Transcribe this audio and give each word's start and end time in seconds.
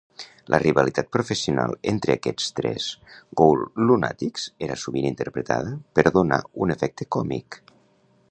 La 0.51 0.59
rivalitat 0.61 1.09
professional 1.15 1.75
entre 1.91 2.13
aquests 2.19 2.47
tres 2.59 2.87
GhoulLunatics 3.41 4.47
era 4.69 4.79
sovint 4.87 5.09
interpretada 5.11 5.77
per 5.99 6.09
donar 6.19 6.41
un 6.65 6.75
efecte 6.77 7.09
còmic. 7.17 7.63